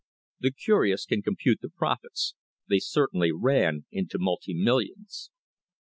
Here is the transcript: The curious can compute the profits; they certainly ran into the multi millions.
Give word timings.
The 0.39 0.49
curious 0.49 1.05
can 1.05 1.21
compute 1.21 1.59
the 1.61 1.69
profits; 1.69 2.33
they 2.67 2.79
certainly 2.79 3.31
ran 3.31 3.85
into 3.91 4.17
the 4.17 4.23
multi 4.23 4.55
millions. 4.55 5.29